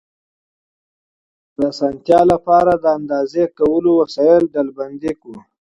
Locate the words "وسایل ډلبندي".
4.01-5.13